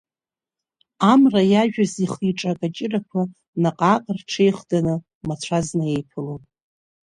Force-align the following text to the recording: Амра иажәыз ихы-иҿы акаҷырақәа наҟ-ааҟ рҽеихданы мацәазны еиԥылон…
Амра 1.11 1.41
иажәыз 1.51 1.93
ихы-иҿы 2.03 2.47
акаҷырақәа 2.51 3.21
наҟ-ааҟ 3.61 4.05
рҽеихданы 4.17 4.95
мацәазны 5.27 5.85
еиԥылон… 5.93 6.41